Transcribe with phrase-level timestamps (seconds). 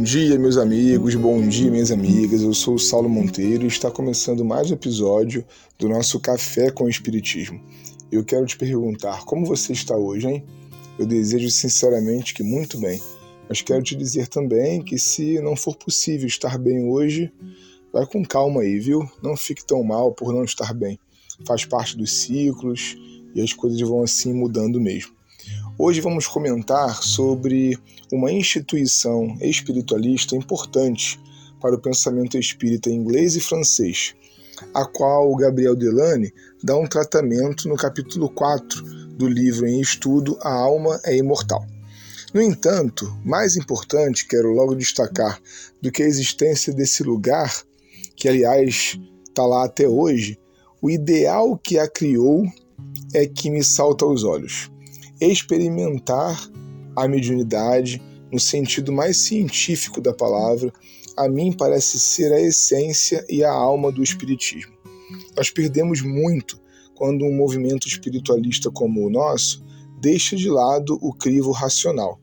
[0.00, 2.40] Bom dia, meus amigos, bom dia, minhas amigas.
[2.40, 5.44] Eu sou o Saulo Monteiro e está começando mais um episódio
[5.78, 7.60] do nosso Café com o Espiritismo.
[8.10, 10.44] Eu quero te perguntar como você está hoje, hein?
[10.98, 12.98] Eu desejo sinceramente que muito bem,
[13.46, 17.30] mas quero te dizer também que se não for possível estar bem hoje,
[17.92, 19.06] vai com calma aí, viu?
[19.22, 20.98] Não fique tão mal por não estar bem.
[21.46, 22.96] Faz parte dos ciclos
[23.34, 25.19] e as coisas vão assim mudando mesmo.
[25.82, 27.78] Hoje vamos comentar sobre
[28.12, 31.18] uma instituição espiritualista importante
[31.58, 34.14] para o pensamento espírita inglês e francês,
[34.74, 38.82] a qual Gabriel Delane dá um tratamento no capítulo 4
[39.16, 41.64] do livro em estudo A Alma é Imortal.
[42.34, 45.40] No entanto, mais importante, quero logo destacar,
[45.80, 47.50] do que a existência desse lugar,
[48.14, 50.38] que aliás está lá até hoje,
[50.82, 52.44] o ideal que a criou
[53.14, 54.70] é que me salta aos olhos
[55.20, 56.38] experimentar
[56.96, 60.72] a mediunidade no sentido mais científico da palavra,
[61.16, 64.72] a mim parece ser a essência e a alma do espiritismo.
[65.36, 66.60] Nós perdemos muito
[66.94, 69.64] quando um movimento espiritualista como o nosso
[70.00, 72.20] deixa de lado o crivo racional.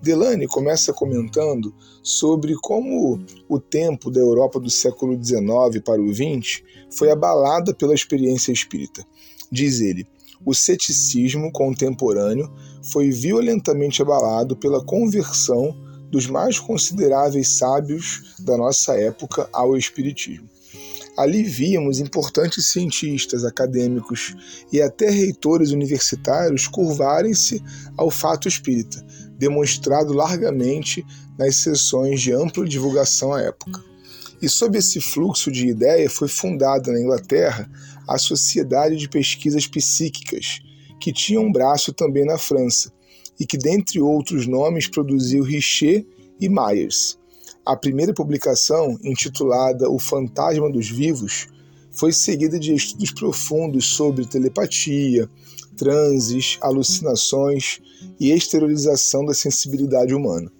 [0.00, 6.62] Delane começa comentando sobre como o tempo da Europa do século XIX para o XX
[6.90, 9.04] foi abalada pela experiência espírita.
[9.50, 10.06] Diz ele:
[10.44, 12.50] o ceticismo contemporâneo
[12.82, 15.76] foi violentamente abalado pela conversão
[16.10, 20.48] dos mais consideráveis sábios da nossa época ao Espiritismo.
[21.16, 24.36] Ali víamos importantes cientistas, acadêmicos
[24.72, 27.60] e até reitores universitários curvarem-se
[27.96, 29.04] ao fato espírita,
[29.36, 31.04] demonstrado largamente
[31.36, 33.82] nas sessões de ampla divulgação à época.
[34.40, 37.68] E sob esse fluxo de ideia foi fundada na Inglaterra
[38.06, 40.60] a Sociedade de Pesquisas Psíquicas,
[41.00, 42.92] que tinha um braço também na França,
[43.38, 46.06] e que, dentre outros nomes, produziu Richer
[46.40, 47.18] e Myers.
[47.64, 51.48] A primeira publicação, intitulada O Fantasma dos Vivos,
[51.90, 55.28] foi seguida de estudos profundos sobre telepatia,
[55.76, 57.80] transes, alucinações
[58.18, 60.50] e exteriorização da sensibilidade humana.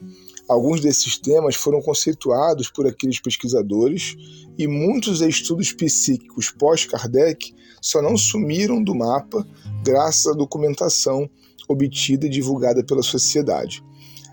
[0.48, 4.16] Alguns desses temas foram conceituados por aqueles pesquisadores
[4.56, 9.46] e muitos estudos psíquicos pós-Kardec só não sumiram do mapa
[9.84, 11.28] graças à documentação
[11.68, 13.84] obtida e divulgada pela sociedade.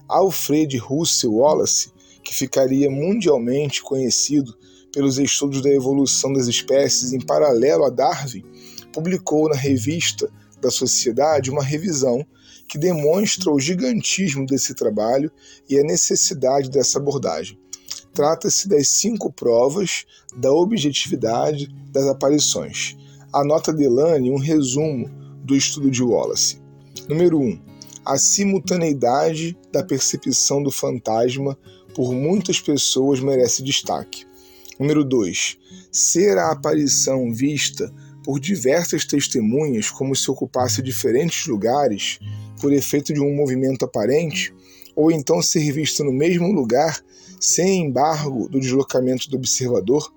[0.08, 1.92] Alfred Russel Wallace,
[2.24, 4.56] que ficaria mundialmente conhecido
[4.94, 8.44] pelos estudos da evolução das espécies em paralelo a Darwin,
[8.94, 10.32] publicou na revista
[10.66, 12.26] da Sociedade uma revisão
[12.68, 15.32] que demonstra o gigantismo desse trabalho
[15.70, 17.60] e a necessidade dessa abordagem.
[18.12, 20.06] Trata-se das cinco provas
[20.36, 22.98] da objetividade das aparições.
[23.32, 25.08] Anota Delane um resumo
[25.44, 26.60] do estudo de Wallace.
[27.08, 27.42] Número 1.
[27.42, 27.62] Um,
[28.04, 31.58] a simultaneidade da percepção do fantasma
[31.94, 34.26] por muitas pessoas merece destaque.
[34.80, 35.58] Número 2.
[35.92, 37.94] Ser a aparição vista
[38.26, 42.18] por diversas testemunhas como se ocupasse diferentes lugares
[42.60, 44.52] por efeito de um movimento aparente,
[44.96, 47.00] ou então ser vista no mesmo lugar
[47.40, 50.12] sem embargo do deslocamento do observador.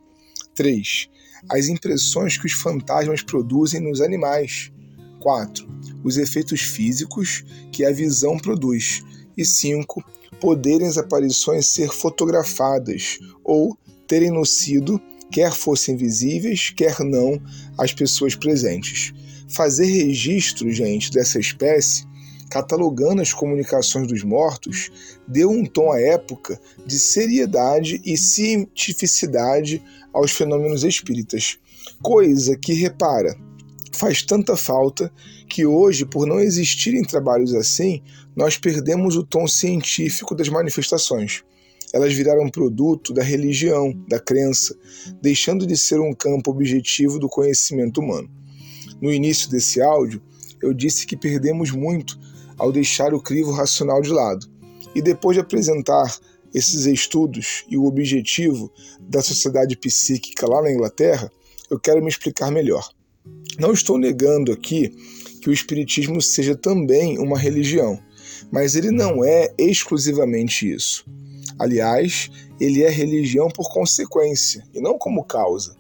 [0.54, 1.10] 3.
[1.50, 4.72] As impressões que os fantasmas produzem nos animais.
[5.20, 5.69] 4.
[6.02, 9.04] Os efeitos físicos que a visão produz.
[9.36, 10.02] E 5.
[10.40, 13.76] Poderem as aparições ser fotografadas ou
[14.06, 14.98] terem no sido
[15.31, 17.41] quer fossem visíveis, quer não,
[17.77, 19.12] às pessoas presentes.
[19.49, 22.06] Fazer registro, gente, dessa espécie,
[22.50, 24.91] catalogando as comunicações dos mortos,
[25.27, 31.59] deu um tom à época de seriedade e cientificidade aos fenômenos espíritas.
[32.03, 33.37] Coisa que, repara,
[33.93, 35.12] faz tanta falta
[35.49, 38.02] que hoje, por não existirem trabalhos assim,
[38.37, 41.43] nós perdemos o tom científico das manifestações
[41.93, 44.76] elas viraram produto da religião, da crença,
[45.20, 48.31] deixando de ser um campo objetivo do conhecimento humano.
[49.00, 50.23] No início desse áudio,
[50.62, 52.19] eu disse que perdemos muito
[52.56, 54.46] ao deixar o crivo racional de lado.
[54.94, 56.19] E depois de apresentar
[56.52, 61.31] esses estudos e o objetivo da sociedade psíquica lá na Inglaterra,
[61.70, 62.88] eu quero me explicar melhor.
[63.58, 64.94] Não estou negando aqui
[65.40, 67.99] que o Espiritismo seja também uma religião,
[68.50, 71.05] mas ele não é exclusivamente isso.
[71.58, 75.76] Aliás, ele é religião por consequência e não como causa.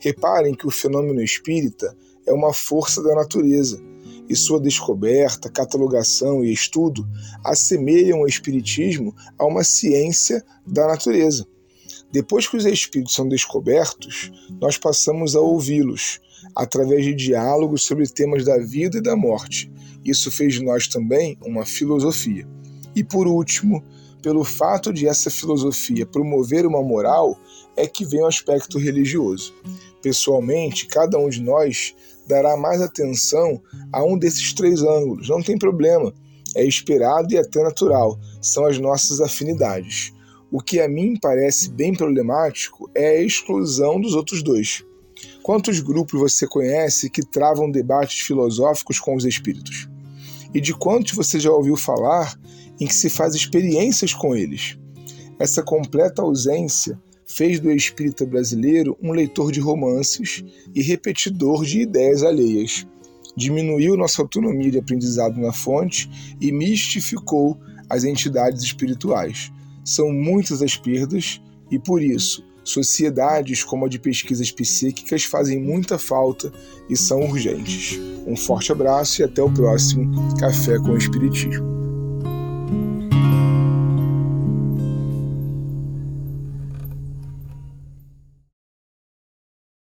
[0.00, 1.96] Reparem que o fenômeno espírita
[2.26, 3.82] é uma força da natureza
[4.28, 7.08] e sua descoberta, catalogação e estudo
[7.42, 11.46] assemelham o espiritismo a uma ciência da natureza.
[12.12, 16.20] Depois que os espíritos são descobertos, nós passamos a ouvi-los
[16.54, 19.70] através de diálogos sobre temas da vida e da morte.
[20.04, 22.46] Isso fez de nós também uma filosofia.
[22.94, 23.82] E por último,
[24.22, 27.38] pelo fato de essa filosofia promover uma moral,
[27.76, 29.54] é que vem o aspecto religioso.
[30.02, 31.94] Pessoalmente, cada um de nós
[32.26, 33.60] dará mais atenção
[33.92, 36.12] a um desses três ângulos, não tem problema,
[36.54, 40.12] é esperado e até natural, são as nossas afinidades.
[40.50, 44.82] O que a mim parece bem problemático é a exclusão dos outros dois.
[45.42, 49.88] Quantos grupos você conhece que travam debates filosóficos com os espíritos?
[50.54, 52.38] E de quantos você já ouviu falar
[52.80, 54.78] em que se faz experiências com eles?
[55.38, 60.42] Essa completa ausência fez do espírita brasileiro um leitor de romances
[60.74, 62.86] e repetidor de ideias alheias.
[63.36, 66.10] Diminuiu nossa autonomia de aprendizado na fonte
[66.40, 67.56] e mistificou
[67.88, 69.52] as entidades espirituais.
[69.84, 71.40] São muitas as perdas
[71.70, 76.52] e, por isso, sociedades como a de pesquisas psíquicas fazem muita falta
[76.88, 77.98] e são urgentes.
[78.26, 81.77] Um forte abraço e até o próximo Café com o Espiritismo.